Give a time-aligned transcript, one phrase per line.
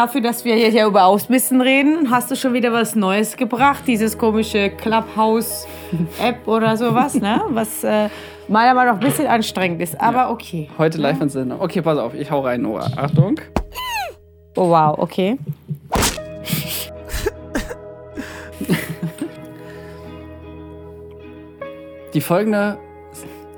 [0.00, 3.84] dafür, dass wir ja über Ausmisten reden, hast du schon wieder was Neues gebracht.
[3.86, 7.42] Dieses komische Clubhouse-App oder sowas, ne?
[7.50, 8.08] Was äh,
[8.48, 10.00] meiner Meinung nach ein bisschen anstrengend ist.
[10.00, 10.30] Aber Ja.
[10.30, 10.70] okay.
[10.78, 11.60] Heute live in Sendung.
[11.60, 12.86] Okay, pass auf, ich hau rein, Nora.
[12.96, 13.38] Achtung.
[14.56, 15.38] Oh, wow, okay.
[22.14, 22.78] Die folgende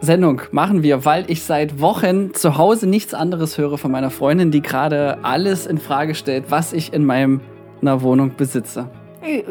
[0.03, 4.51] Sendung machen wir, weil ich seit Wochen zu Hause nichts anderes höre von meiner Freundin,
[4.51, 7.41] die gerade alles in Frage stellt, was ich in meiner
[7.85, 8.91] Wohnung besitze.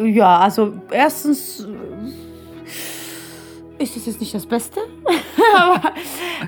[0.04, 1.66] Ja, also erstens
[3.80, 4.82] äh, ist es jetzt nicht das Beste,
[5.58, 5.94] aber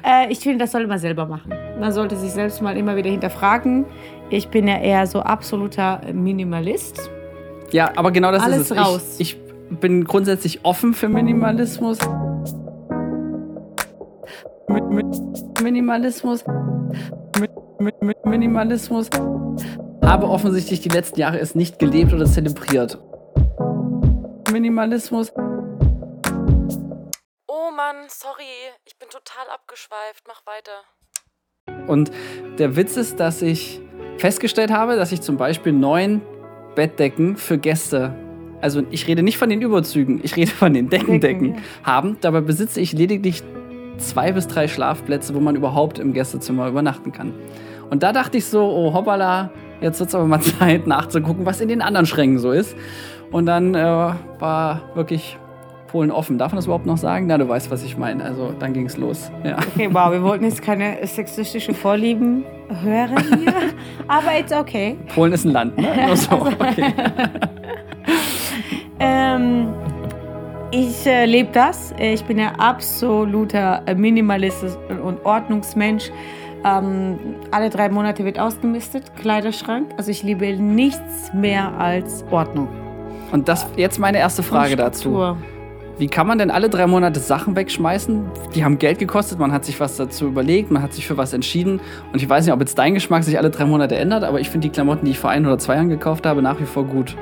[0.06, 1.54] äh, ich finde, das sollte man selber machen.
[1.80, 3.86] Man sollte sich selbst mal immer wieder hinterfragen.
[4.30, 7.10] Ich bin ja eher so absoluter Minimalist.
[7.72, 8.78] Ja, aber genau das Alles ist es.
[8.78, 9.16] raus.
[9.20, 9.38] Ich,
[9.70, 12.00] ich bin grundsätzlich offen für Minimalismus.
[14.68, 16.44] Mit, mit Minimalismus.
[17.40, 19.10] Mit, mit, mit Minimalismus.
[20.04, 22.98] Habe offensichtlich die letzten Jahre es nicht gelebt oder zelebriert.
[24.52, 25.32] Minimalismus.
[27.48, 28.44] Oh Mann, sorry,
[28.86, 30.24] ich bin total abgeschweift.
[30.28, 30.84] Mach weiter.
[31.88, 32.12] Und
[32.58, 33.82] der Witz ist, dass ich
[34.18, 36.22] festgestellt habe, dass ich zum Beispiel neun
[36.76, 38.16] Bettdecken für Gäste,
[38.62, 42.18] also ich rede nicht von den Überzügen, ich rede von den Deckendecken, Decken, haben.
[42.22, 43.44] Dabei besitze ich lediglich
[43.98, 47.34] zwei bis drei Schlafplätze, wo man überhaupt im Gästezimmer übernachten kann.
[47.90, 51.62] Und da dachte ich so, oh hoppala, jetzt wird es aber mal Zeit nachzugucken, was
[51.62, 52.76] in den anderen Schränken so ist.
[53.32, 53.80] Und dann äh,
[54.40, 55.38] war wirklich
[55.88, 56.40] Polen offen.
[56.40, 57.28] Darf man das überhaupt noch sagen?
[57.28, 58.24] Na, du weißt, was ich meine.
[58.24, 59.32] Also dann ging es los.
[59.44, 59.58] Ja.
[59.58, 62.44] Okay, wow, wir wollten jetzt keine sexistische Vorlieben
[62.82, 63.54] hören hier,
[64.08, 64.98] aber it's okay.
[65.14, 65.88] Polen ist ein Land, ne?
[66.16, 66.36] So.
[66.36, 66.94] Okay.
[69.00, 69.74] Ähm,
[70.74, 71.94] ich äh, lebe das.
[71.98, 74.64] Äh, Ich bin ja absoluter Minimalist
[75.04, 76.12] und Ordnungsmensch.
[76.66, 77.20] Ähm,
[77.52, 79.92] alle drei Monate wird ausgemistet, Kleiderschrank.
[79.98, 82.68] Also ich liebe nichts mehr als Ordnung.
[83.32, 85.36] Und das jetzt meine erste Frage dazu.
[86.00, 88.26] Wie kann man denn alle drei Monate Sachen wegschmeißen?
[88.56, 91.34] Die haben Geld gekostet, man hat sich was dazu überlegt, man hat sich für was
[91.34, 91.80] entschieden.
[92.12, 94.50] Und ich weiß nicht, ob jetzt dein Geschmack sich alle drei Monate ändert, aber ich
[94.50, 96.86] finde die Klamotten, die ich vor ein oder zwei Jahren gekauft habe, nach wie vor
[96.86, 97.16] gut.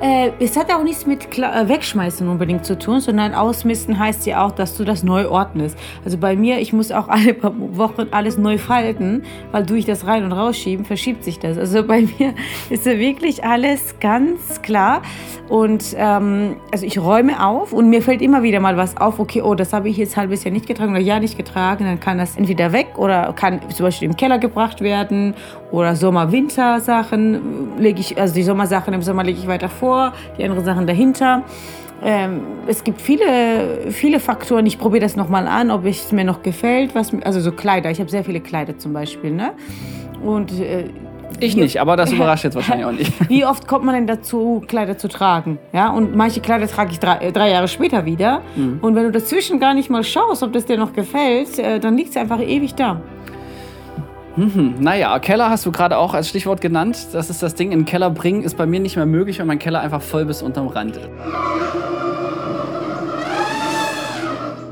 [0.00, 4.24] Äh, es hat auch nichts mit Kla äh, Wegschmeißen unbedingt zu tun, sondern Ausmisten heißt
[4.24, 5.78] ja auch, dass du das neu ordnest.
[6.02, 10.06] Also bei mir, ich muss auch alle paar Wochen alles neu falten, weil durch das
[10.06, 11.58] Rein- und Rausschieben verschiebt sich das.
[11.58, 12.34] Also bei mir
[12.70, 15.02] ist ja wirklich alles ganz klar.
[15.50, 19.42] Und ähm, also ich räume auf und mir fällt immer wieder mal was auf, okay,
[19.42, 22.18] oh, das habe ich jetzt halbes Jahr nicht getragen oder Jahr nicht getragen, dann kann
[22.18, 25.34] das entweder weg oder kann zum Beispiel im Keller gebracht werden
[25.72, 30.64] oder Sommer-Winter-Sachen lege ich, also die Sommersachen im Sommer lege ich weiter vor, die anderen
[30.64, 31.42] Sachen dahinter.
[32.00, 34.66] Ähm, es gibt viele, viele Faktoren.
[34.66, 36.94] Ich probiere das nochmal an, ob es mir noch gefällt.
[36.94, 37.90] Was, also so Kleider.
[37.90, 39.32] Ich habe sehr viele Kleider zum Beispiel.
[39.32, 39.52] Ne?
[40.22, 40.90] Und äh,
[41.38, 43.28] Ich nicht, aber das überrascht jetzt wahrscheinlich auch nicht.
[43.28, 45.58] wie oft kommt man denn dazu, Kleider zu tragen?
[45.72, 48.40] Ja, und manche Kleider trage ich drei, äh, drei Jahre später wieder.
[48.80, 51.96] Und wenn du dazwischen gar nicht mal schaust, ob das dir noch gefällt, äh, dann
[51.96, 53.00] liegt es einfach ewig da.
[54.36, 57.08] Hm, naja, Keller hast du gerade auch als Stichwort genannt.
[57.12, 59.46] Das ist das Ding, in den Keller bringen ist bei mir nicht mehr möglich, weil
[59.46, 61.08] mein Keller einfach voll bis unterm Rand ist.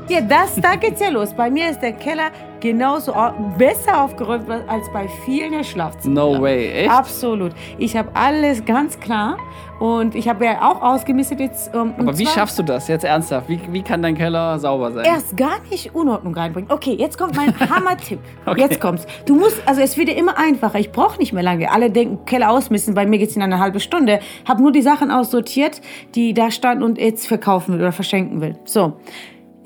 [0.07, 1.33] Ja, das, da geht's ja los.
[1.33, 2.29] Bei mir ist der Keller
[2.65, 6.15] genauso au- besser aufgeräumt als bei vielen der Schlafzimmer.
[6.15, 6.91] No way, echt?
[6.91, 7.51] Absolut.
[7.77, 9.37] Ich habe alles ganz klar
[9.79, 11.69] und ich habe ja auch ausgemistet jetzt.
[11.75, 13.47] ähm, und Aber wie schaffst du das jetzt ernsthaft?
[13.49, 15.05] Wie, wie kann dein Keller sauber sein?
[15.05, 16.71] Erst gar nicht Unordnung reinbringen.
[16.71, 18.19] Okay, jetzt kommt mein Hammer-Tipp.
[18.45, 18.59] Okay.
[18.61, 19.05] Jetzt kommt's.
[19.25, 20.79] Du musst, also es wird dir immer einfacher.
[20.79, 21.71] Ich brauche nicht mehr lange.
[21.71, 22.93] Alle denken, Keller ausmisten.
[22.95, 24.19] Bei mir geht's in eine halbe Stunde.
[24.47, 25.81] Hab nur die Sachen aussortiert,
[26.15, 28.57] die da standen und jetzt verkaufen will oder verschenken will.
[28.65, 28.93] So.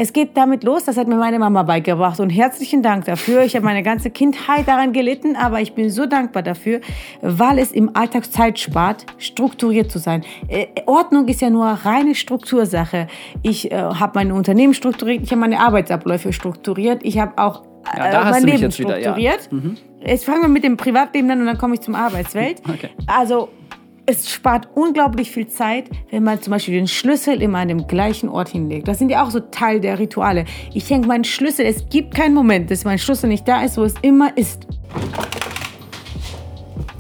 [0.02, 3.44] Es geht damit los, das hat mir meine Mama beigebracht und herzlichen Dank dafür.
[3.44, 6.80] Ich habe meine ganze Kindheit daran gelitten, aber ich bin so dankbar dafür,
[7.22, 10.24] weil es im Alltag Zeit spart, strukturiert zu sein.
[10.48, 13.08] Äh, Ordnung ist ja nur reine Struktursache.
[13.42, 17.64] Ich äh, habe mein Unternehmen strukturiert, ich habe meine Arbeitsabläufe strukturiert, ich habe auch
[17.94, 19.16] Ja, äh, da hast mein du mich Leben jetzt wieder, ja.
[19.16, 19.50] strukturiert.
[20.06, 22.62] Jetzt fangen wir mit dem Privatleben an und dann komme ich zum Arbeitswelt.
[22.70, 22.90] Okay.
[23.06, 23.50] Also
[24.10, 28.28] es spart unglaublich viel Zeit, wenn man zum Beispiel den Schlüssel immer an dem gleichen
[28.28, 28.88] Ort hinlegt.
[28.88, 30.46] Das sind ja auch so Teil der Rituale.
[30.74, 33.84] Ich denke, mein Schlüssel, es gibt keinen Moment, dass mein Schlüssel nicht da ist, wo
[33.84, 34.66] es immer ist.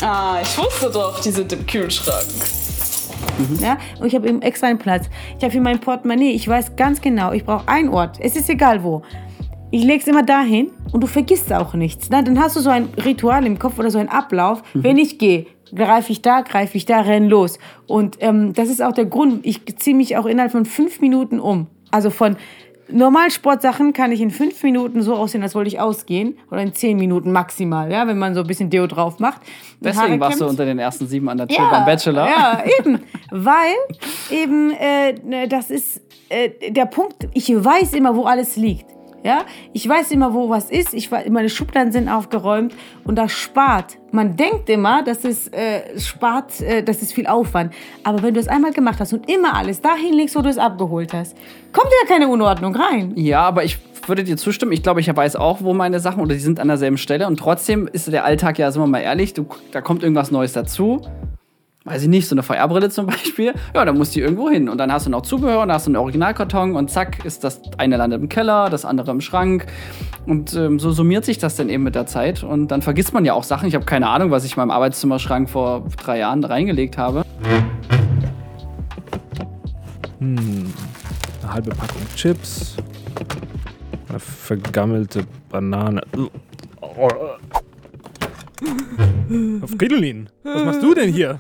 [0.03, 2.25] Ah, ich wusste doch, die sind im Kühlschrank.
[3.59, 3.77] Ja?
[3.99, 5.09] Und ich habe eben extra einen Platz.
[5.37, 8.17] Ich habe für mein Portemonnaie, ich weiß ganz genau, ich brauche einen Ort.
[8.19, 9.01] Es ist egal wo.
[9.71, 12.09] Ich lege es immer dahin und du vergisst auch nichts.
[12.09, 14.63] Na, dann hast du so ein Ritual im Kopf oder so einen Ablauf.
[14.73, 17.59] Wenn ich gehe, greife ich da, greife ich da, renn los.
[17.87, 21.39] Und ähm, das ist auch der Grund, ich ziehe mich auch innerhalb von fünf Minuten
[21.39, 21.67] um.
[21.91, 22.37] Also von
[22.91, 26.37] normal Sportsachen kann ich in fünf Minuten so aussehen, als wollte ich ausgehen.
[26.51, 29.41] Oder in zehn Minuten maximal, ja, wenn man so ein bisschen Deo drauf macht.
[29.79, 32.27] Deswegen warst du unter den ersten sieben an der Tür beim Bachelor.
[32.27, 32.99] Ja, eben.
[33.31, 33.75] Weil
[34.29, 38.85] eben äh, das ist äh, der Punkt, ich weiß immer, wo alles liegt.
[39.23, 40.93] Ja, ich weiß immer, wo was ist.
[40.93, 42.73] Ich meine Schubladen sind aufgeräumt
[43.03, 43.97] und das spart.
[44.11, 47.73] Man denkt immer, dass es äh, spart, äh, das ist viel Aufwand.
[48.03, 50.57] Aber wenn du es einmal gemacht hast und immer alles dahin legst, wo du es
[50.57, 51.35] abgeholt hast,
[51.73, 53.13] kommt ja keine Unordnung rein.
[53.15, 53.77] Ja, aber ich
[54.07, 54.71] würde dir zustimmen.
[54.71, 57.27] Ich glaube, ich weiß auch, wo meine Sachen oder die sind an derselben Stelle.
[57.27, 60.53] Und trotzdem ist der Alltag ja, sind wir mal ehrlich, du, da kommt irgendwas Neues
[60.53, 61.01] dazu.
[61.89, 63.51] Weiß ich nicht, so eine VR-Brille zum Beispiel.
[63.73, 64.69] Ja, dann muss die irgendwo hin.
[64.69, 67.43] Und dann hast du noch Zubehör und dann hast du einen Originalkarton und zack, ist
[67.43, 69.65] das eine landet im Keller, das andere im Schrank.
[70.27, 72.43] Und ähm, so summiert sich das dann eben mit der Zeit.
[72.43, 73.67] Und dann vergisst man ja auch Sachen.
[73.67, 77.23] Ich habe keine Ahnung, was ich in meinem Arbeitszimmerschrank vor drei Jahren reingelegt habe.
[80.21, 80.67] Eine
[81.51, 82.75] halbe Packung Chips.
[84.09, 86.01] Eine vergammelte Banane.
[89.77, 91.39] Fridolin, was machst du denn hier?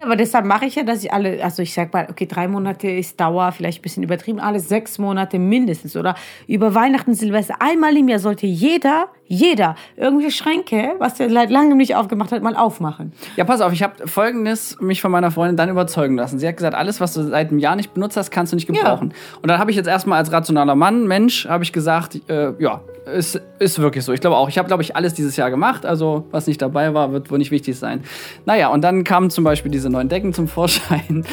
[0.00, 2.88] Aber deshalb mache ich ja, dass ich alle, also ich sag mal, okay, drei Monate
[2.88, 6.14] ist Dauer, vielleicht ein bisschen übertrieben, alle sechs Monate mindestens oder
[6.46, 11.78] über Weihnachten, Silvester, einmal im Jahr sollte jeder, jeder irgendwelche Schränke, was er seit langem
[11.78, 13.12] nicht aufgemacht hat, mal aufmachen.
[13.36, 16.38] Ja, pass auf, ich habe folgendes mich von meiner Freundin dann überzeugen lassen.
[16.38, 18.66] Sie hat gesagt, alles, was du seit einem Jahr nicht benutzt hast, kannst du nicht
[18.68, 19.12] gebrauchen.
[19.42, 22.82] Und dann habe ich jetzt erstmal als rationaler Mann, Mensch, habe ich gesagt, äh, ja,
[23.08, 24.12] ist, ist wirklich so.
[24.12, 25.86] Ich glaube auch, ich habe, glaube ich, alles dieses Jahr gemacht.
[25.86, 28.02] Also, was nicht dabei war, wird wohl nicht wichtig sein.
[28.44, 31.24] Naja, und dann kamen zum Beispiel diese neuen Decken zum Vorschein,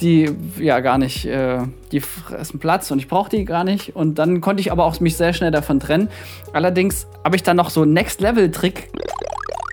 [0.00, 1.58] die ja gar nicht, äh,
[1.92, 3.94] die fressen Platz und ich brauche die gar nicht.
[3.94, 6.08] Und dann konnte ich aber auch mich sehr schnell davon trennen.
[6.52, 8.90] Allerdings habe ich dann noch so einen Next-Level-Trick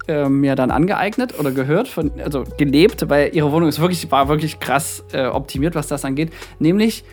[0.08, 4.28] äh, mir dann angeeignet oder gehört, von, also gelebt, weil ihre Wohnung ist wirklich, war
[4.28, 6.32] wirklich krass äh, optimiert, was das angeht.
[6.60, 7.04] Nämlich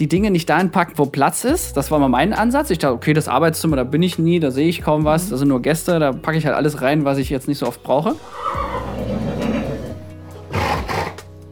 [0.00, 1.76] die Dinge nicht dahin packen, wo Platz ist.
[1.76, 2.70] Das war mal mein Ansatz.
[2.70, 5.36] Ich dachte, okay, das Arbeitszimmer, da bin ich nie, da sehe ich kaum was, da
[5.36, 7.82] sind nur Gäste, da packe ich halt alles rein, was ich jetzt nicht so oft
[7.82, 8.16] brauche.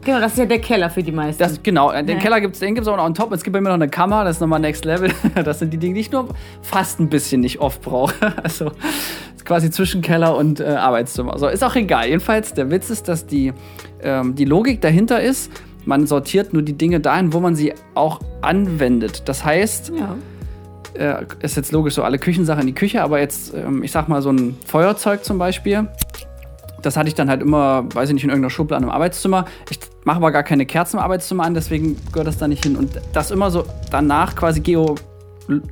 [0.03, 1.41] Genau, das ist ja der Keller für die meisten.
[1.41, 2.15] Das, genau, den Ja.
[2.15, 3.31] Keller gibt es den gibt's auch noch on top.
[3.33, 5.11] Es gibt bei mir noch eine Kammer, das ist nochmal Next Level.
[5.43, 6.29] Das sind die Dinge, die ich nur
[6.61, 8.13] fast ein bisschen nicht oft brauche.
[8.43, 8.71] Also
[9.35, 11.37] ist quasi zwischen Keller und äh, Arbeitszimmer.
[11.37, 12.07] So, ist auch egal.
[12.07, 13.53] Jedenfalls, der Witz ist, dass die,
[14.01, 15.51] ähm, die Logik dahinter ist,
[15.85, 19.23] man sortiert nur die Dinge dahin, wo man sie auch anwendet.
[19.27, 19.91] Das heißt,
[20.95, 21.19] ja.
[21.19, 24.07] äh, ist jetzt logisch so alle Küchensachen in die Küche, aber jetzt, ähm, ich sag
[24.07, 25.87] mal, so ein Feuerzeug zum Beispiel,
[26.81, 29.45] das hatte ich dann halt immer, weiß ich nicht, in irgendeiner Schublade im Arbeitszimmer.
[29.69, 32.75] Ich mache aber gar keine Kerzen im Arbeitszimmer an, deswegen gehört das da nicht hin.
[32.75, 34.95] Und das immer so danach quasi geo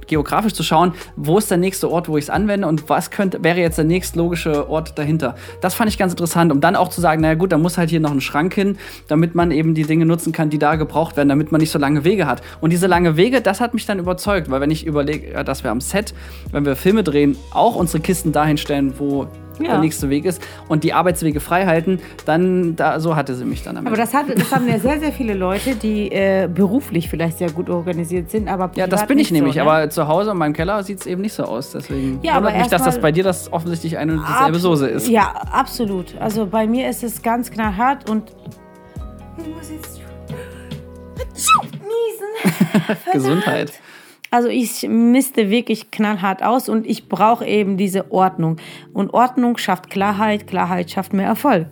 [0.08, 3.44] geografisch zu schauen, wo ist der nächste Ort, wo ich es anwende und was könnte,
[3.44, 5.36] wäre jetzt der nächstlogische Ort dahinter.
[5.62, 7.90] Das fand ich ganz interessant, um dann auch zu sagen, naja gut, da muss halt
[7.90, 8.78] hier noch ein Schrank hin,
[9.08, 11.80] damit man eben die Dinge nutzen kann, die da gebraucht werden, damit man nicht so
[11.80, 12.42] lange Wege hat.
[12.62, 15.72] Und diese lange Wege, das hat mich dann überzeugt, weil wenn ich überlege, dass wir
[15.72, 16.14] am Set,
[16.52, 19.28] wenn wir Filme drehen, auch unsere Kisten dahin stellen, wo
[19.60, 19.72] Ja.
[19.72, 23.64] der nächste Weg ist und die Arbeitswege frei halten, dann da, so hatte sie mich
[23.64, 24.02] dann am Aber Ende.
[24.02, 27.70] das, hat, das haben ja sehr, sehr viele Leute, die äh, beruflich vielleicht sehr gut
[27.70, 29.70] organisiert sind, aber Ja, das bin ich nicht nämlich, so, ne?
[29.72, 31.72] aber zu Hause in meinem Keller sieht es eben nicht so aus.
[31.72, 34.60] Deswegen Ja, aber wundert mich, dass erst das bei dir das offensichtlich eine und dieselbe
[34.60, 35.08] Soße ist.
[35.08, 36.16] Ja, absolut.
[36.20, 38.32] Also bei mir ist es ganz knallhart und
[39.38, 40.00] ich muss jetzt
[41.74, 42.98] niesen.
[43.14, 43.74] Gesundheit.
[44.32, 48.58] Also ich misste wirklich knallhart aus und ich brauche eben diese Ordnung.
[48.94, 51.68] Und Ordnung schafft Klarheit, Klarheit schafft mehr Erfolg.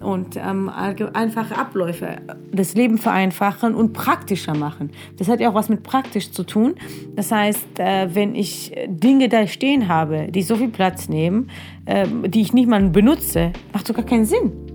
[0.00, 0.70] Und ähm,
[1.12, 2.16] einfache Abläufe,
[2.50, 4.90] das Leben vereinfachen und praktischer machen.
[5.18, 6.76] Das hat ja auch was mit praktisch zu tun.
[7.14, 11.50] Das heißt, äh, wenn ich Dinge da stehen habe, die so viel Platz nehmen,
[11.84, 14.67] ähm, die ich nicht mal benutze, macht sogar keinen Sinn.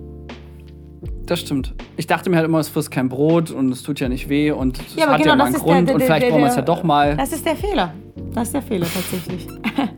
[1.26, 1.74] Das stimmt.
[1.96, 4.52] Ich dachte mir halt immer, es frisst kein Brot und es tut ja nicht weh
[4.52, 6.02] und es Ja, aber hat genau, ja mal das einen ist der- Grund der- und
[6.04, 7.16] vielleicht der- brauchen wir es ja doch mal.
[7.18, 7.94] Das ist der Fehler.
[8.34, 9.48] Das ist der Fehler tatsächlich.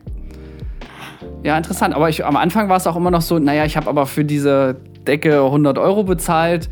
[1.43, 1.93] Ja, interessant.
[1.93, 4.25] Aber ich, am Anfang war es auch immer noch so, naja, ich habe aber für
[4.25, 6.69] diese Decke 100 Euro bezahlt.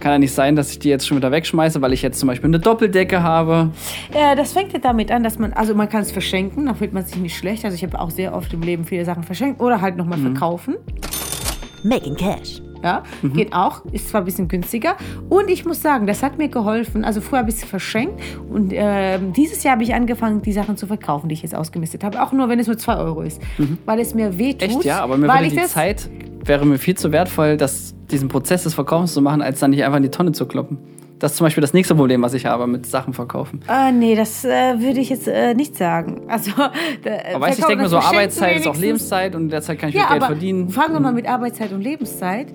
[0.00, 2.26] Kann ja nicht sein, dass ich die jetzt schon wieder wegschmeiße, weil ich jetzt zum
[2.26, 3.70] Beispiel eine Doppeldecke habe.
[4.12, 6.92] Äh, das fängt ja damit an, dass man, also man kann es verschenken, da fühlt
[6.92, 7.64] man sich nicht schlecht.
[7.64, 10.32] Also ich habe auch sehr oft im Leben viele Sachen verschenkt oder halt nochmal Mhm.
[10.32, 10.74] verkaufen.
[11.84, 12.60] Making cash.
[12.82, 13.32] Ja, Mhm.
[13.32, 14.96] geht auch, ist zwar ein bisschen günstiger.
[15.28, 17.04] Und ich muss sagen, das hat mir geholfen.
[17.04, 20.76] Also früher habe ich es verschenkt und ähm, dieses Jahr habe ich angefangen, die Sachen
[20.76, 22.22] zu verkaufen, die ich jetzt ausgemistet habe.
[22.22, 23.40] Auch nur, wenn es nur 2 Euro ist.
[23.84, 24.68] Weil es mir wehtut.
[24.70, 24.76] Mhm.
[24.76, 26.08] Echt, ja, aber mir weil die das, Zeit,
[26.44, 29.82] wäre mir viel zu wertvoll, das, diesen Prozess des Verkaufens zu machen, als dann nicht
[29.84, 30.78] einfach in die Tonne zu kloppen.
[31.18, 33.60] Das ist zum Beispiel das nächste Problem, was ich habe mit Sachen verkaufen.
[33.68, 36.20] Äh, nee, das äh, würde ich jetzt äh, nicht sagen.
[36.28, 36.50] Also,
[37.04, 38.76] da, Aber weißt du, ich denke mir so, Arbeitszeit ist auch.
[38.76, 40.68] Lebenszeit und in der Zeit kann ich Ja, viel Geld verdienen.
[40.68, 42.48] fangen wir mal mit Arbeitszeit und Lebenszeit.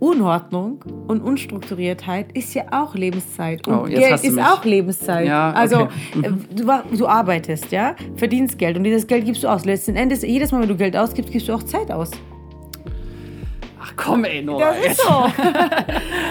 [0.00, 3.66] Unordnung und Unstrukturiertheit ist ja auch Lebenszeit.
[3.66, 4.44] Und Oh, Geld ist mich.
[4.44, 5.26] auch Lebenszeit.
[5.26, 5.88] Ja, Also okay.
[6.14, 6.24] Mhm.
[6.24, 9.64] äh, du, du arbeitest, ja, verdienst Geld und dieses Geld gibst du aus.
[9.64, 12.10] Letzten Endes, jedes Mal, wenn du Geld ausgibst, gibst du auch Zeit aus.
[13.80, 14.72] Ach komm, ey, Nora.
[14.72, 15.26] Das ist so.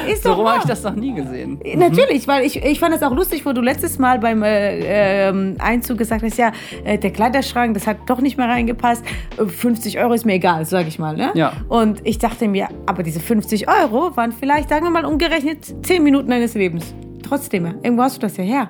[0.12, 1.60] ist So doch rum habe ich das noch nie gesehen.
[1.76, 5.56] Natürlich, weil ich, ich fand es auch lustig, wo du letztes Mal beim äh, ähm,
[5.60, 6.52] Einzug gesagt hast, ja,
[6.84, 9.04] äh, der Kleiderschrank, das hat doch nicht mehr reingepasst.
[9.38, 11.16] Äh, 50 Euro ist mir egal, sage ich mal.
[11.16, 11.32] Ne?
[11.36, 11.54] Ja.
[11.70, 16.04] Und ich dachte mir, aber diese 50 Euro waren vielleicht, sagen wir mal, umgerechnet 10
[16.04, 16.96] Minuten deines Lebens.
[17.26, 18.70] Trotzdem, ja, irgendwo hast du das ja her.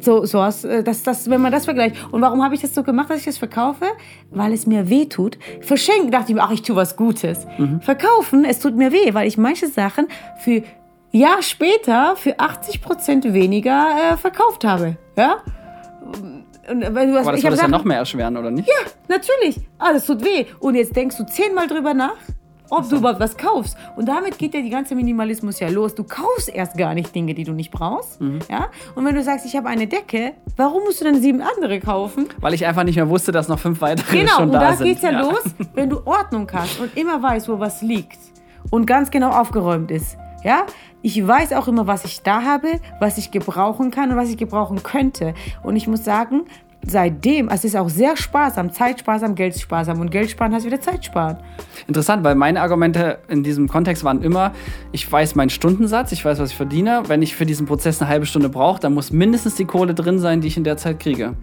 [0.00, 1.96] So, so hast, äh, das, das, wenn man das vergleicht.
[2.10, 3.84] Und warum habe ich das so gemacht, dass ich das verkaufe?
[4.30, 5.38] Weil es mir weh tut.
[5.60, 7.46] Verschenken dachte ich mir, ach, ich tue was Gutes.
[7.82, 10.06] Verkaufen, es tut mir weh, weil ich manche Sachen
[10.38, 10.62] für
[11.12, 14.96] Jahr später für 80 Prozent weniger äh, verkauft habe.
[15.18, 15.36] Ja?
[16.70, 18.68] Und, äh, hast, Aber das würde es ja noch mehr erschweren, oder nicht?
[19.08, 19.60] Natürlich.
[19.78, 20.46] Ah, das tut weh.
[20.60, 22.16] Und jetzt denkst du zehnmal drüber nach,
[22.70, 23.76] ob du überhaupt was kaufst.
[23.96, 25.94] Und damit geht ja die ganze Minimalismus ja los.
[25.94, 28.20] Du kaufst erst gar nicht Dinge, die du nicht brauchst.
[28.20, 28.38] Mhm.
[28.50, 28.68] Ja?
[28.94, 32.28] Und wenn du sagst, ich habe eine Decke, warum musst du dann sieben andere kaufen?
[32.40, 34.76] Weil ich einfach nicht mehr wusste, dass noch fünf weitere Genau, schon und da da
[34.76, 34.86] sind.
[34.86, 35.42] geht's ja, los,
[35.74, 38.18] wenn du Ordnung hast und immer weißt, wo was liegt
[38.70, 40.16] und ganz genau aufgeräumt ist.
[40.42, 40.64] Ja,
[41.02, 44.36] ich weiß auch immer, was ich da habe, was ich gebrauchen kann und was ich
[44.36, 45.34] gebrauchen könnte.
[45.62, 46.42] Und ich muss sagen,
[46.86, 51.04] seitdem, also es ist auch sehr sparsam, zeitsparsam, geldsparsam und Geld sparen heißt wieder Zeit
[51.04, 51.36] sparen.
[51.86, 54.52] Interessant, weil meine Argumente in diesem Kontext waren immer,
[54.92, 57.02] ich weiß meinen Stundensatz, ich weiß, was ich verdiene.
[57.06, 60.18] Wenn ich für diesen Prozess eine halbe Stunde brauche, dann muss mindestens die Kohle drin
[60.18, 61.34] sein, die ich in der Zeit kriege.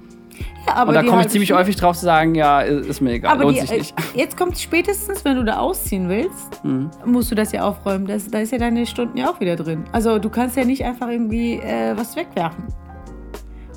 [0.68, 3.34] Ja, aber Und da komme ich ziemlich häufig drauf zu sagen, ja, ist mir egal,
[3.34, 3.96] Aber lohnt die, sich nicht.
[4.00, 6.92] äh, jetzt kommt spätestens, wenn du da ausziehen willst, Mhm.
[7.06, 8.06] musst du das ja aufräumen.
[8.06, 9.86] Das, da ist ja deine Stunden ja auch wieder drin.
[9.94, 12.66] Also du kannst ja nicht einfach irgendwie äh, was wegwerfen.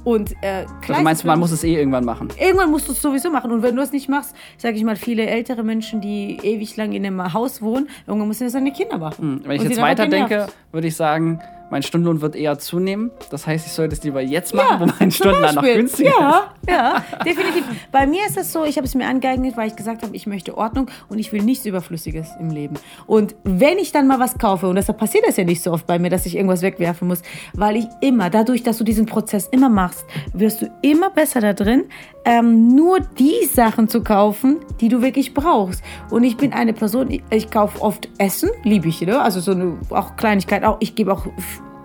[0.04, 2.28] Und äh, Also meinst du, man muss es eh irgendwann machen?
[2.38, 3.50] Irgendwann musst du es sowieso machen.
[3.52, 6.92] Und wenn du es nicht machst, sage ich mal, viele ältere Menschen, die ewig lang
[6.92, 9.22] in einem Haus wohnen, irgendwann müssen das seine Kinder machen.
[9.22, 13.10] Hm, Wenn ich Und jetzt dann weiterdenke, würde ich sagen, mein Stundenlohn wird eher zunehmen.
[13.30, 16.54] Das heißt, ich sollte es lieber jetzt machen, Ja, wo mein Stundenlohn noch günstiger ja,
[16.68, 17.64] Ja, definitiv.
[17.92, 20.26] Bei mir ist es so, ich habe es mir angeeignet, weil ich gesagt habe, ich
[20.26, 22.76] möchte Ordnung und ich will nichts Überflüssiges im Leben.
[23.06, 25.86] Und wenn ich dann mal was kaufe, und deshalb passiert das ja nicht so oft
[25.86, 27.22] bei mir, dass ich irgendwas wegwerfen muss,
[27.54, 31.52] weil ich immer, dadurch, dass du diesen Prozess immer machst, wirst du immer besser da
[31.52, 31.84] drin,
[32.24, 35.82] ähm, nur die Sachen zu kaufen, die du wirklich brauchst.
[36.10, 39.20] Und ich bin eine Person, ich, ich kaufe oft Essen, liebe ich, ne?
[39.20, 41.26] also so eine auch Kleinigkeit, auch ich gebe auch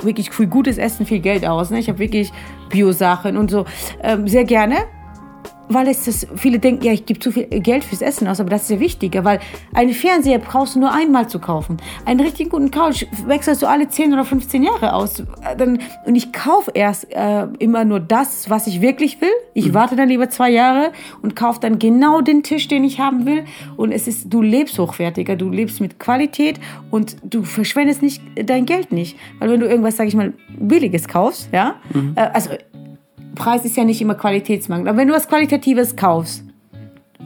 [0.04, 1.70] wirklich für gutes Essen viel Geld aus.
[1.70, 1.80] Ne?
[1.80, 2.32] Ich habe wirklich
[2.70, 3.66] Bio-Sachen und so
[4.02, 4.86] ähm, sehr gerne.
[5.68, 8.50] Weil es das, viele denken, ja, ich gebe zu viel Geld fürs Essen aus, aber
[8.50, 9.40] das ist ja wichtiger, weil
[9.74, 11.78] einen Fernseher brauchst du nur einmal zu kaufen.
[12.06, 15.20] Einen richtig guten Couch wechselst du alle 10 oder 15 Jahre aus.
[15.20, 19.30] Äh, Dann, und ich kaufe erst äh, immer nur das, was ich wirklich will.
[19.54, 20.92] Ich warte dann lieber zwei Jahre
[21.22, 23.46] und kaufe dann genau den Tisch, den ich haben will.
[23.78, 26.60] Und es ist, du lebst hochwertiger, du lebst mit Qualität
[26.92, 29.18] und du verschwendest nicht dein Geld nicht.
[29.40, 31.76] Weil wenn du irgendwas, sag ich mal, Billiges kaufst, ja,
[32.16, 32.52] äh, also
[33.36, 34.88] Preis ist ja nicht immer Qualitätsmangel.
[34.88, 36.44] Aber wenn du was Qualitatives kaufst,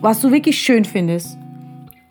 [0.01, 1.37] was du wirklich schön findest,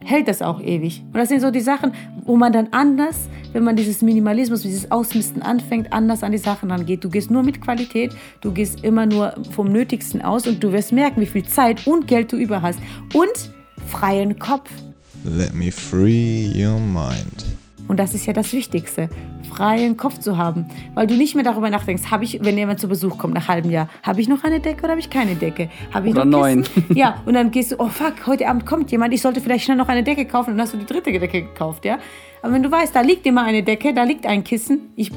[0.04, 1.02] hält das auch ewig.
[1.06, 1.92] Und das sind so die Sachen,
[2.24, 6.70] wo man dann anders, wenn man dieses Minimalismus, dieses Ausmisten anfängt, anders an die Sachen
[6.70, 7.04] rangeht.
[7.04, 10.92] Du gehst nur mit Qualität, du gehst immer nur vom Nötigsten aus und du wirst
[10.92, 12.78] merken, wie viel Zeit und Geld du über hast.
[13.14, 13.52] Und
[13.86, 14.70] freien Kopf.
[15.24, 17.44] Let me free your mind.
[17.88, 19.08] Und das ist ja das Wichtigste,
[19.48, 22.88] freien Kopf zu haben, weil du nicht mehr darüber nachdenkst, habe ich, wenn jemand zu
[22.88, 25.68] Besuch kommt nach halbem Jahr, habe ich noch eine Decke oder habe ich keine Decke?
[25.92, 26.64] Habe ich Oder noch neun.
[26.94, 29.76] Ja, und dann gehst du, oh fuck, heute Abend kommt jemand, ich sollte vielleicht schnell
[29.76, 31.98] noch eine Decke kaufen und dann hast du die dritte Decke gekauft, ja?
[32.42, 35.10] Aber wenn du weißt, da liegt immer eine Decke, da liegt ein Kissen, ich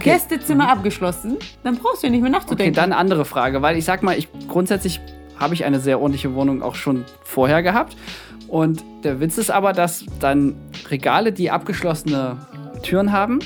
[0.00, 2.74] Gästezimmer abgeschlossen, dann brauchst du ja nicht mehr Okay, nachzudenken.
[2.74, 5.00] dann eine andere Frage, weil ich sag mal, ich grundsätzlich
[5.40, 7.96] habe ich eine sehr ordentliche Wohnung auch schon vorher gehabt.
[8.48, 10.56] Und der Witz ist aber, dass dann
[10.90, 12.36] Regale, die abgeschlossene
[12.82, 13.38] Türen haben,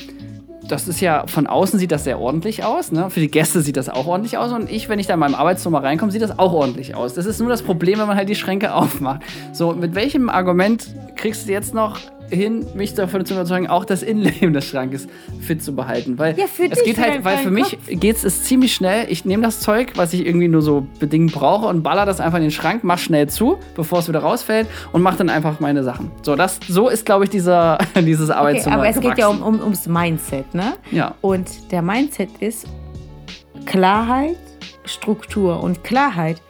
[0.68, 2.92] das ist ja von außen sieht das sehr ordentlich aus.
[2.92, 3.10] Ne?
[3.10, 4.52] Für die Gäste sieht das auch ordentlich aus.
[4.52, 7.14] Und ich, wenn ich da in meinem Arbeitszimmer reinkomme, sieht das auch ordentlich aus.
[7.14, 9.22] Das ist nur das Problem, wenn man halt die Schränke aufmacht.
[9.52, 11.98] So, mit welchem Argument kriegst du jetzt noch
[12.34, 15.06] hin, mich davon zu überzeugen, auch das Innenleben des Schrankes
[15.40, 16.18] fit zu behalten?
[16.18, 19.06] Weil Ja, für es geht halt, weil für mich geht es ziemlich schnell.
[19.10, 22.38] Ich nehme das Zeug, was ich irgendwie nur so bedingt brauche und baller das einfach
[22.38, 25.84] in den Schrank, mach schnell zu, bevor es wieder rausfällt und mach dann einfach meine
[25.84, 26.10] Sachen.
[26.22, 29.38] So, das, so ist, glaube ich, dieser, dieses Okay, Arbeitszimmer aber es geht ja um,
[29.38, 29.54] gewachsen.
[29.54, 30.74] um, ums Mindset, ne?
[30.90, 31.14] Ja.
[31.20, 32.66] Und der Mindset ist
[33.66, 34.36] Klarheit,
[34.84, 35.62] Struktur.
[35.62, 36.40] Und Klarheit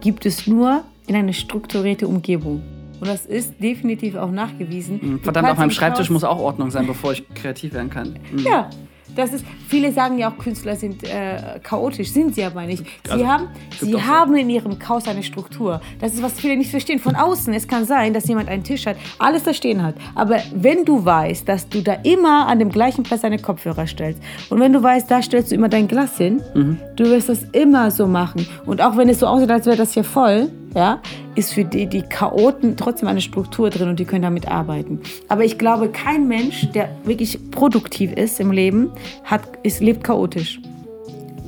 [0.00, 2.62] gibt es nur in einer strukturierten Umgebung.
[3.02, 5.00] Und das ist definitiv auch nachgewiesen.
[5.00, 8.16] Du Hm, Verdammt, auf meinem Schreibtisch muss auch Ordnung sein, bevor ich kreativ werden kann.
[8.30, 8.38] Mhm.
[8.38, 8.70] Ja.
[9.16, 12.84] Das ist, viele sagen ja auch, Künstler sind äh, chaotisch, sind sie aber nicht.
[13.04, 13.48] Sie, Also, haben,
[13.80, 14.02] sie so.
[14.06, 15.80] haben in ihrem Chaos eine Struktur.
[16.00, 17.00] Das ist, was viele nicht verstehen.
[17.00, 19.96] Von außen, es kann sein, dass jemand einen Tisch hat, alles da stehen hat.
[20.14, 24.22] Aber wenn du weißt, dass du da immer an dem gleichen Platz deine Kopfhörer stellst
[24.48, 26.78] und wenn du weißt, da stellst du immer dein Glas hin, Mhm.
[26.96, 28.46] du wirst das immer so machen.
[28.64, 31.00] Und auch wenn es so aussieht, als wäre das hier voll, ja,
[31.34, 35.00] ist für die, die Chaoten trotzdem eine Struktur drin und die können damit arbeiten.
[35.28, 38.90] Aber ich glaube, kein Mensch, der wirklich produktiv ist im Leben,
[39.24, 40.60] hat, ist, lebt chaotisch.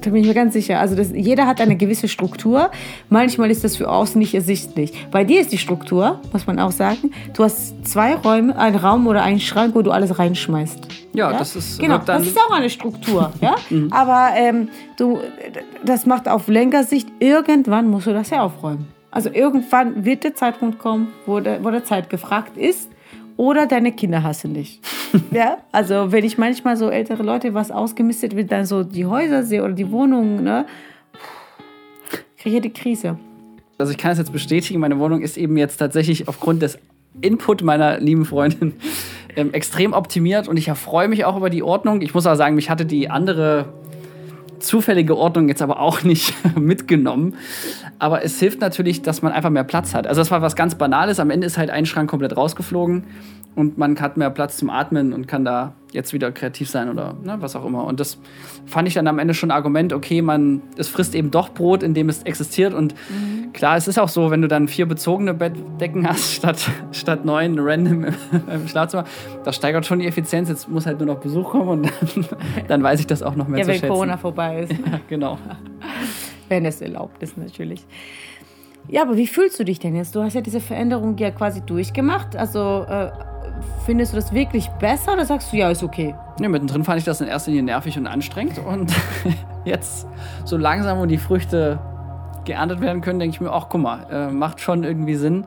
[0.01, 0.81] Da bin ich mir ganz sicher.
[0.81, 2.71] Also das, jeder hat eine gewisse Struktur.
[3.09, 4.93] Manchmal ist das für außen nicht ersichtlich.
[5.11, 7.11] Bei dir ist die Struktur, muss man auch sagen.
[7.35, 10.79] Du hast zwei Räume, einen Raum oder einen Schrank, wo du alles reinschmeißt.
[11.15, 11.97] Ja, das ist- genau.
[11.99, 13.55] Das ist auch eine Struktur, ja.
[13.93, 15.21] Aber ähm, du,
[15.87, 17.09] das macht auf länger Sicht.
[17.19, 18.89] Irgendwann musst du das ja aufräumen.
[19.15, 22.91] Also irgendwann wird der Zeitpunkt kommen, wo der, wo der Zeit gefragt ist.
[23.37, 24.81] Oder deine Kinder hassen dich.
[25.31, 29.45] ja, also wenn ich manchmal so ältere Leute was ausgemistet wird, dann so die Häuser
[29.45, 30.67] sehe oder die Wohnungen, ne,
[32.39, 33.17] kriege ich die Krise.
[33.79, 36.79] Also ich kann es jetzt bestätigen, meine Wohnung ist eben jetzt tatsächlich aufgrund des
[37.21, 38.75] Input meiner lieben Freundin
[39.37, 42.01] ähm, extrem optimiert und ich erfreue mich auch über die Ordnung.
[42.03, 43.67] Ich muss aber sagen, mich hatte die andere
[44.67, 47.35] zufällige Ordnung jetzt aber auch nicht mitgenommen.
[47.99, 50.07] Aber es hilft natürlich, dass man einfach mehr Platz hat.
[50.07, 51.21] Also das war was ganz Banales.
[51.21, 53.05] Am Ende ist halt ein Schrank komplett rausgeflogen
[53.55, 57.15] und man hat mehr Platz zum Atmen und kann da jetzt wieder kreativ sein oder
[57.23, 57.85] ne, was auch immer.
[57.85, 58.19] Und das
[58.67, 61.83] fand ich dann am Ende schon ein Argument, okay, man, es frisst eben doch Brot,
[61.83, 62.75] in dem es existiert.
[62.75, 62.95] Und
[63.53, 67.59] klar, es ist auch so, wenn du dann vier bezogene Bettdecken hast, statt, statt neun
[67.59, 68.15] random im,
[68.53, 69.05] im Schlafzimmer,
[69.45, 70.49] das steigert schon die Effizienz.
[70.49, 72.27] Jetzt muss halt nur noch Besuch kommen und dann,
[72.69, 73.89] dann weiß ich das auch noch mehr Ja, zu wenn schätzen.
[73.89, 74.73] Corona vorbei ist.
[74.85, 75.39] Ja, genau.
[76.49, 77.87] Wenn es erlaubt ist, natürlich.
[78.89, 80.15] Ja, aber wie fühlst du dich denn jetzt?
[80.15, 82.37] Du hast ja diese Veränderung ja quasi durchgemacht.
[82.37, 83.11] Also äh,
[83.85, 86.15] findest du das wirklich besser oder sagst du, ja, ist okay?
[86.41, 88.59] Ja, mittendrin fand ich das in erster Linie nervig und anstrengend.
[88.59, 88.93] Und
[89.65, 90.07] jetzt
[90.45, 91.79] so langsam, wo die Früchte
[92.45, 95.47] geerntet werden können, denke ich mir, ach guck mal, äh, macht schon irgendwie Sinn.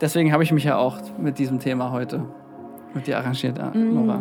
[0.00, 2.24] Deswegen habe ich mich ja auch mit diesem Thema heute
[2.98, 4.20] mit dir arrangiert, äh, Nora.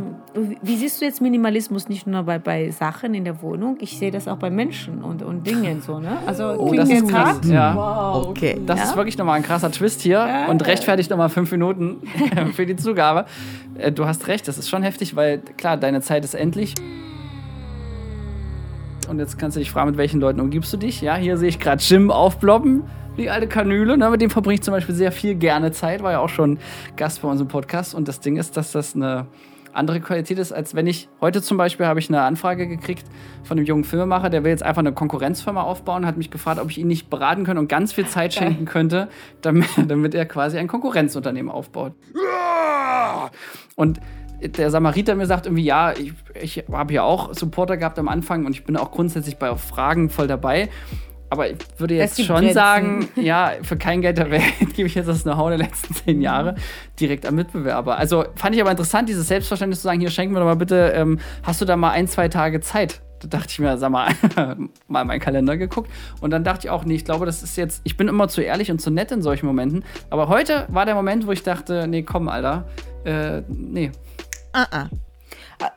[0.62, 3.78] Wie- siehst du jetzt Minimalismus nicht nur bei, bei Sachen in der Wohnung?
[3.82, 6.18] Ich sehe das auch bei Menschen und, und Dingen so, ne?
[6.26, 7.40] Also Oh, das ist krass.
[7.46, 8.14] Ja.
[8.28, 8.60] Okay.
[8.66, 11.98] Das ist wirklich nochmal ein krasser Twist hier und rechtfertigt nochmal fünf Minuten
[12.54, 13.26] für die Zugabe.
[13.78, 16.74] Äh, Du hast recht, das ist schon heftig, weil klar, deine Zeit ist endlich.
[19.10, 21.02] Und jetzt kannst du dich fragen, mit welchen Leuten umgibst du dich?
[21.02, 22.84] Ja, hier sehe ich gerade Jim aufploppen,
[23.18, 23.98] die alte Kanüle.
[23.98, 24.10] Ne?
[24.10, 26.60] Mit dem verbringe ich zum Beispiel sehr viel gerne Zeit, war ja auch schon
[26.96, 27.96] Gast bei unserem Podcast.
[27.96, 29.28] Und das Ding ist, dass das eine
[29.74, 33.06] andere Qualität ist, als wenn ich heute zum Beispiel habe ich eine Anfrage gekriegt
[33.44, 36.72] von einem jungen Filmemacher, der will jetzt einfach eine Konkurrenzfirma aufbauen, hat mich gefragt, ob
[36.72, 39.08] ich ihn nicht beraten könnte und ganz viel Zeit schenken könnte,
[39.42, 41.94] damit, damit er quasi ein Konkurrenzunternehmen aufbaut.
[43.76, 44.00] Und
[44.42, 48.46] der Samariter mir sagt irgendwie, ja, ich, ich habe ja auch Supporter gehabt am Anfang
[48.46, 50.70] und ich bin auch grundsätzlich bei Fragen voll dabei.
[51.30, 52.54] Aber ich würde jetzt schon Grenzen.
[52.54, 54.44] sagen, ja, für kein Geld der Welt
[54.76, 56.56] gebe ich jetzt das Know-how der letzten zehn Jahre
[57.00, 57.98] direkt an Mitbewerber.
[57.98, 60.94] Also fand ich aber interessant, dieses Selbstverständnis zu sagen, hier schenken wir doch mal bitte,
[60.96, 63.02] ähm, hast du da mal ein, zwei Tage Zeit?
[63.20, 64.12] Da dachte ich mir, sag mal,
[64.88, 65.92] mal meinen Kalender geguckt.
[66.22, 68.42] Und dann dachte ich auch, nee, ich glaube, das ist jetzt, ich bin immer zu
[68.42, 69.84] ehrlich und zu nett in solchen Momenten.
[70.10, 72.68] Aber heute war der Moment, wo ich dachte, nee, komm, Alter,
[73.06, 73.92] äh, nee,
[74.54, 74.86] Ah, ah.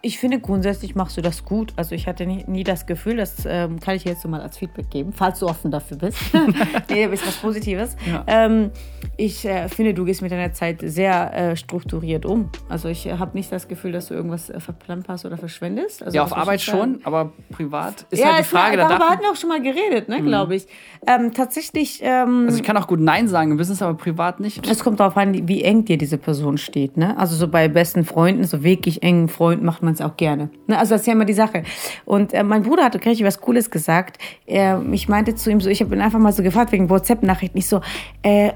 [0.03, 1.73] Ich finde, grundsätzlich machst du das gut.
[1.77, 4.43] Also ich hatte nie, nie das Gefühl, das ähm, kann ich dir jetzt so mal
[4.43, 6.19] als Feedback geben, falls du offen dafür bist.
[6.91, 7.97] nee, ist was Positives.
[8.07, 8.23] Ja.
[8.27, 8.71] Ähm,
[9.17, 12.51] ich äh, finde, du gehst mit deiner Zeit sehr äh, strukturiert um.
[12.69, 16.03] Also ich äh, habe nicht das Gefühl, dass du irgendwas äh, verplemperst oder verschwendest.
[16.03, 19.23] Also ja, auf Arbeit schon, aber privat ist ja, halt die Frage, da darüber hatten
[19.23, 20.67] wir auch schon mal geredet, ne, glaube ich.
[21.07, 24.69] Ähm, tatsächlich, ähm, also ich kann auch gut Nein sagen im Business, aber privat nicht.
[24.69, 26.99] es kommt darauf an, wie eng dir diese Person steht.
[26.99, 27.17] Ne?
[27.17, 30.51] Also so bei besten Freunden, so wirklich engen Freunden macht man es auch gerne.
[30.67, 30.77] Ne?
[30.77, 31.63] Also das ist ja immer die Sache.
[32.05, 34.19] Und äh, mein Bruder hatte richtig was Cooles gesagt.
[34.47, 37.57] Er, ich meinte zu ihm so, ich habe ihn einfach mal so gefragt wegen WhatsApp-Nachrichten.
[37.57, 37.81] Ich so,
[38.23, 38.51] äh,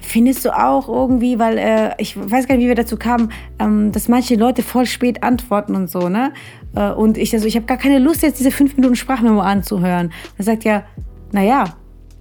[0.00, 3.90] findest du auch irgendwie, weil äh, ich weiß gar nicht, wie wir dazu kamen, ähm,
[3.90, 6.32] dass manche Leute voll spät antworten und so, ne?
[6.76, 10.12] Äh, und ich also, ich habe gar keine Lust, jetzt diese fünf Minuten Sprachmemo anzuhören.
[10.38, 10.84] Er sagt ja,
[11.32, 11.64] naja,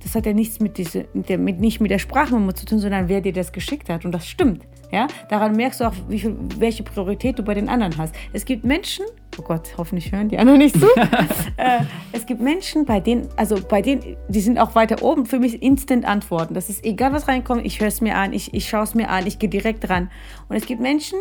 [0.01, 2.79] das hat ja nichts mit, diese, mit, der, mit nicht mit der Sprachmemo zu tun,
[2.79, 4.05] sondern wer dir das geschickt hat.
[4.05, 4.63] Und das stimmt.
[4.91, 5.07] Ja?
[5.29, 8.15] Daran merkst du auch, viel, welche Priorität du bei den anderen hast.
[8.33, 9.05] Es gibt Menschen,
[9.37, 10.87] oh Gott, hoffentlich hören die anderen nicht zu.
[11.57, 15.39] äh, es gibt Menschen, bei denen, also bei denen, die sind auch weiter oben, für
[15.39, 16.53] mich instant antworten.
[16.53, 19.09] Das ist egal, was reinkommt, ich höre es mir an, ich, ich schaue es mir
[19.09, 20.09] an, ich gehe direkt ran.
[20.47, 21.19] Und es gibt Menschen,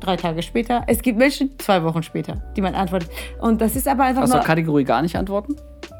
[0.00, 3.10] drei Tage später, es gibt Menschen, zwei Wochen später, die man antwortet.
[3.40, 4.40] Und das ist aber einfach du nur.
[4.40, 5.56] Kategorie gar nicht antworten?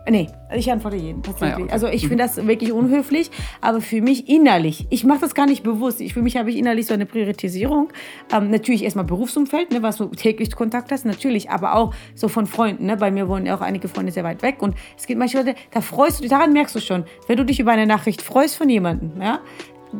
[0.09, 1.55] Nee, ich antworte jeden tatsächlich.
[1.55, 1.73] Ah ja, okay.
[1.73, 3.31] Also ich finde das wirklich unhöflich,
[3.63, 6.01] aber für mich innerlich, ich mache das gar nicht bewusst.
[6.01, 7.89] Ich, für mich habe ich innerlich so eine Priorisierung.
[8.33, 12.47] Ähm, natürlich erstmal Berufsumfeld, ne, was du täglich Kontakt hast, natürlich, aber auch so von
[12.47, 12.87] Freunden.
[12.87, 12.97] Ne?
[12.99, 15.55] Bei mir wohnen ja auch einige Freunde sehr weit weg und es gibt manche Leute,
[15.73, 18.57] da freust du dich, daran merkst du schon, wenn du dich über eine Nachricht freust
[18.57, 19.41] von jemandem, ja,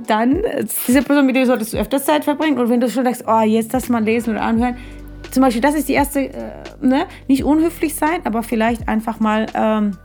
[0.07, 3.05] dann äh, diese Person, mit der solltest du öfters Zeit verbringen und wenn du schon
[3.05, 4.77] sagst, oh, jetzt das mal lesen oder anhören,
[5.35, 7.07] zum Beispiel, das ist die erste, äh, ne?
[7.27, 9.99] nicht unhöflich sein, aber vielleicht einfach mal ähm,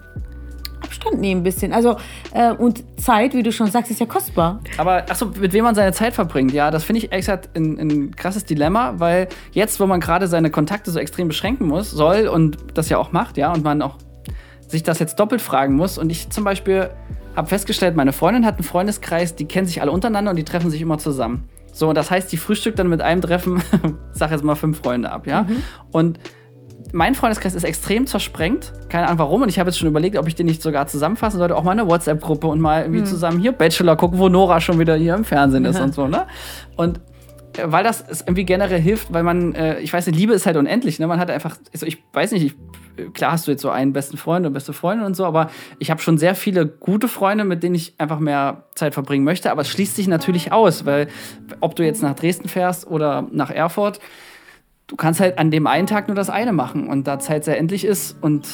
[0.81, 1.71] Abstand nehmen ein bisschen.
[1.71, 1.97] Also,
[2.33, 4.59] äh, und Zeit, wie du schon sagst, ist ja kostbar.
[4.77, 7.77] Aber achso, mit wem man seine Zeit verbringt, ja, das finde ich ehrlich gesagt ein,
[7.77, 12.27] ein krasses Dilemma, weil jetzt, wo man gerade seine Kontakte so extrem beschränken muss, soll
[12.27, 13.97] und das ja auch macht, ja, und man auch
[14.67, 15.99] sich das jetzt doppelt fragen muss.
[15.99, 16.89] Und ich zum Beispiel
[17.35, 20.71] habe festgestellt, meine Freundin hat einen Freundeskreis, die kennen sich alle untereinander und die treffen
[20.71, 21.47] sich immer zusammen.
[21.79, 23.61] So, das heißt, die frühstückt dann mit einem Treffen,
[24.11, 25.45] sag jetzt mal fünf Freunde ab, ja.
[25.91, 26.19] Und
[26.91, 28.73] mein Freundeskreis ist extrem zersprengt.
[28.89, 29.41] Keine Ahnung warum.
[29.43, 31.55] Und ich habe jetzt schon überlegt, ob ich den nicht sogar zusammenfassen sollte.
[31.55, 34.95] Auch mal eine WhatsApp-Gruppe und mal irgendwie zusammen hier Bachelor gucken, wo Nora schon wieder
[34.95, 36.25] hier im Fernsehen ist und so, ne?
[36.75, 36.99] Und
[37.65, 40.99] weil das irgendwie generell hilft, weil man, äh, ich weiß nicht, Liebe ist halt unendlich,
[40.99, 41.07] ne?
[41.07, 44.17] Man hat einfach, also ich weiß nicht, ich, klar hast du jetzt so einen besten
[44.17, 47.63] Freund und beste Freundin und so, aber ich habe schon sehr viele gute Freunde, mit
[47.63, 49.51] denen ich einfach mehr Zeit verbringen möchte.
[49.51, 51.07] Aber es schließt sich natürlich aus, weil
[51.59, 53.99] ob du jetzt nach Dresden fährst oder nach Erfurt,
[54.87, 56.87] du kannst halt an dem einen Tag nur das eine machen.
[56.87, 58.47] Und da Zeit sehr endlich ist und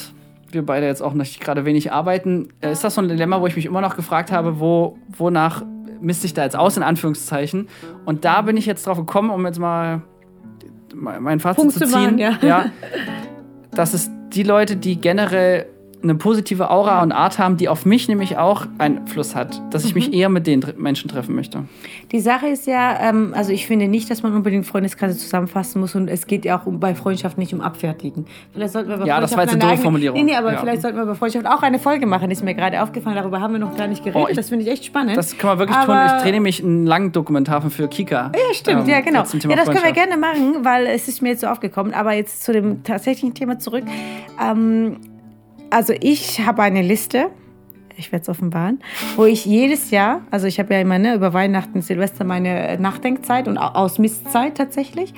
[0.50, 3.46] wir beide jetzt auch nicht gerade wenig arbeiten, äh, ist das so ein Dilemma, wo
[3.46, 5.62] ich mich immer noch gefragt habe, wo, wonach
[6.00, 7.68] misst sich da jetzt aus, in Anführungszeichen.
[8.04, 10.02] Und da bin ich jetzt drauf gekommen, um jetzt mal
[10.94, 11.90] mein Fazit Punkt zu ziehen.
[11.90, 12.38] machen, ja.
[12.42, 12.66] ja,
[13.70, 15.66] dass es die Leute, die generell
[16.08, 19.90] eine positive Aura und Art haben, die auf mich nämlich auch Einfluss hat, dass ich
[19.94, 20.00] Mhm.
[20.00, 21.64] mich eher mit den Menschen treffen möchte.
[22.12, 25.94] Die Sache ist ja, ähm, also ich finde nicht, dass man unbedingt Freundeskreise zusammenfassen muss
[25.94, 28.26] und es geht ja auch um, bei Freundschaft nicht um Abfertigen.
[28.52, 30.18] Vielleicht sollten wir bei Ja, das war jetzt Freundschaft eine doofe Formulierung.
[30.18, 30.58] Nee, nee, aber Ja.
[30.58, 32.30] vielleicht sollten wir bei Freundschaft auch eine Folge machen.
[32.30, 34.22] Ist mir gerade aufgefallen, darüber haben wir noch gar nicht geredet.
[34.24, 35.16] Oh, ich- das finde ich echt spannend.
[35.16, 36.16] Das kann man wirklich Aber- tun.
[36.16, 38.30] Ich drehe nämlich einen langen Dokumentarfilm für Kika.
[38.34, 39.24] Ja, stimmt, ähm, ja, genau.
[39.24, 41.92] Ja, das können wir gerne machen, weil es ist mir jetzt so aufgekommen.
[41.94, 43.84] Aber jetzt zu dem tatsächlichen Thema zurück.
[44.42, 44.96] Ähm,
[45.70, 47.26] also ich habe eine Liste,
[47.96, 48.80] ich werde es offenbaren,
[49.16, 52.76] wo ich jedes Jahr, also ich habe ja immer ne, über Weihnachten, Silvester meine äh,
[52.78, 55.14] Nachdenkzeit und Au- Ausmisszeit tatsächlich.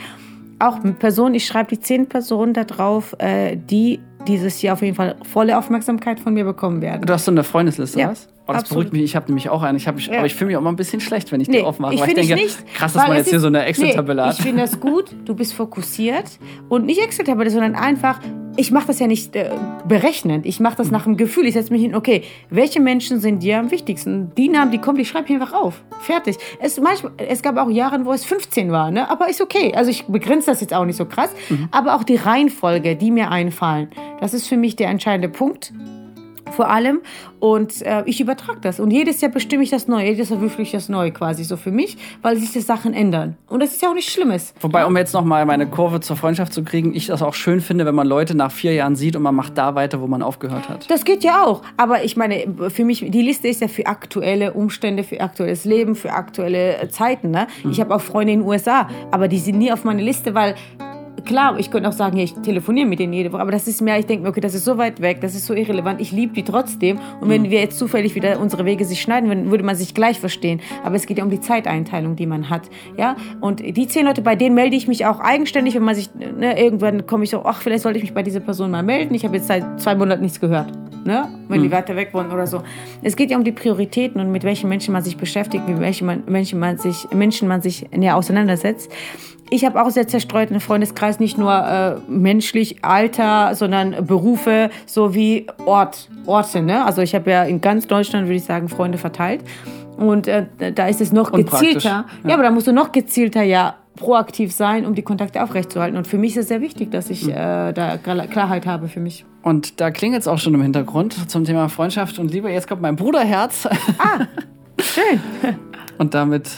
[0.60, 4.96] Auch Personen, ich schreibe die zehn Personen da drauf, äh, die dieses Jahr auf jeden
[4.96, 7.02] Fall volle Aufmerksamkeit von mir bekommen werden.
[7.06, 8.28] Du hast so eine Freundesliste, Ja, was?
[8.46, 8.84] Oh, das absolut.
[8.86, 9.02] beruhigt mich.
[9.04, 9.76] Ich habe nämlich auch eine.
[9.78, 10.18] Ich hab, Ja.
[10.18, 11.94] Aber ich fühle mich auch mal ein bisschen schlecht, wenn ich Nee, die aufmache.
[11.94, 12.74] ich weil ich finde denke, es nicht.
[12.74, 14.38] krass, dass man jetzt hier ist- so eine Excel-Tabelle nee, hat.
[14.38, 16.24] Ich finde das gut, du bist fokussiert
[16.68, 18.18] und nicht Excel-Tabelle, sondern einfach,
[18.58, 19.50] ich mache das ja nicht äh,
[19.86, 21.46] berechnend, ich mache das nach dem Gefühl.
[21.46, 24.32] Ich setze mich hin, okay, welche Menschen sind dir am wichtigsten?
[24.36, 25.80] Die Namen, die kommen, die schreibe ich einfach auf.
[26.00, 26.36] Fertig.
[26.60, 29.08] Es, manchmal, es gab auch Jahre, wo es 15 war, ne?
[29.08, 29.72] aber ist okay.
[29.76, 31.68] Also ich begrenze das jetzt auch nicht so krass, Mhm.
[31.70, 33.88] aber auch die Reihenfolge, die mir einfallen,
[34.20, 35.72] das ist für mich der entscheidende Punkt
[36.52, 37.00] vor allem.
[37.40, 38.80] Und äh, ich übertrage das.
[38.80, 40.04] Und jedes Jahr bestimme ich das neu.
[40.04, 43.36] Jedes Jahr würfel ich das neu quasi so für mich, weil sich die Sachen ändern.
[43.48, 44.54] Und das ist ja auch nichts Schlimmes.
[44.60, 47.86] Wobei, um jetzt nochmal meine Kurve zur Freundschaft zu kriegen, ich das auch schön finde,
[47.86, 50.68] wenn man Leute nach vier Jahren sieht und man macht da weiter, wo man aufgehört
[50.68, 50.90] hat.
[50.90, 51.62] Das geht ja auch.
[51.76, 55.94] Aber ich meine, für mich, die Liste ist ja für aktuelle Umstände, für aktuelles Leben,
[55.94, 57.30] für aktuelle Zeiten.
[57.30, 57.46] Ne?
[57.70, 60.54] Ich habe auch Freunde in den USA, aber die sind nie auf meiner Liste, weil.
[61.24, 63.80] Klar, ich könnte auch sagen, ja, ich telefoniere mit denen jede Woche, aber das ist
[63.80, 66.12] mir, ich denke mir, okay, das ist so weit weg, das ist so irrelevant, ich
[66.12, 66.98] liebe die trotzdem.
[67.20, 70.20] Und wenn wir jetzt zufällig wieder unsere Wege sich schneiden würden, würde man sich gleich
[70.20, 70.60] verstehen.
[70.84, 72.62] Aber es geht ja um die Zeiteinteilung, die man hat.
[72.96, 73.16] Ja?
[73.40, 76.60] Und die zehn Leute, bei denen melde ich mich auch eigenständig, wenn man sich, ne,
[76.60, 79.14] irgendwann komme ich so, ach, vielleicht sollte ich mich bei dieser Person mal melden.
[79.14, 80.72] Ich habe jetzt seit zwei Monaten nichts gehört.
[81.04, 81.28] Ne?
[81.48, 82.62] Wenn die weiter weg wohnen oder so.
[83.02, 86.06] Es geht ja um die Prioritäten und mit welchen Menschen man sich beschäftigt, mit welchen
[86.06, 88.92] man, Menschen man sich, Menschen man sich näher auseinandersetzt.
[89.50, 96.08] Ich habe auch sehr zerstreuten Freundeskreis, nicht nur äh, menschlich, Alter, sondern Berufe sowie Ort,
[96.26, 96.60] Orte.
[96.62, 96.84] Ne?
[96.84, 99.42] Also ich habe ja in ganz Deutschland, würde ich sagen, Freunde verteilt.
[99.96, 101.88] Und äh, da ist es noch gezielter.
[101.88, 102.04] ja.
[102.28, 102.34] Ja.
[102.34, 105.96] aber da musst du noch gezielter ja proaktiv sein, um die Kontakte aufrechtzuerhalten.
[105.96, 109.00] Und für mich ist es sehr wichtig, dass ich äh, da Klar- Klarheit habe für
[109.00, 109.24] mich.
[109.42, 112.48] Und da klingelt es auch schon im Hintergrund zum Thema Freundschaft und Liebe.
[112.50, 113.66] Jetzt kommt mein Bruderherz.
[114.80, 115.20] Schön.
[115.98, 116.48] Und damit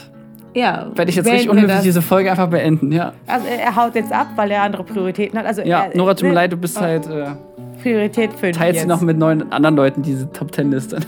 [0.55, 0.89] Ja.
[0.95, 1.83] werde ich jetzt richtig das.
[1.83, 2.93] diese Folge einfach beenden.
[2.93, 5.47] Ja, Also er haut jetzt ab, weil er andere Prioritäten hat.
[5.47, 7.07] Also ja er, Nora, tut mir leid, du bist halt.
[7.07, 7.27] Äh,
[7.83, 8.89] Priorität 5 teilst jetzt.
[8.89, 10.99] noch mit neun anderen Leuten diese Top Ten Liste.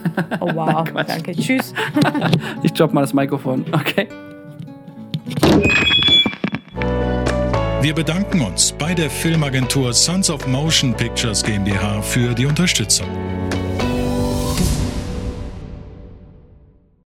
[0.41, 1.33] Oh wow, Nein, danke.
[1.33, 1.75] Tschüss.
[2.63, 3.65] Ich droppe mal das Mikrofon.
[3.73, 4.09] Okay.
[7.83, 13.09] Wir bedanken uns bei der Filmagentur Sons of Motion Pictures GmbH für die Unterstützung.